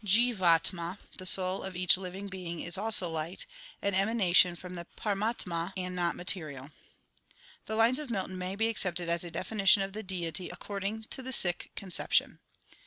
[0.03, 3.45] Jlvatama, the soul of each living being, is also light,
[3.83, 6.71] an emanation from the Paramatama and not material.
[7.67, 11.21] The lines of Milton may be accepted as a definition of the deity according to
[11.21, 12.39] the Sikh conception:..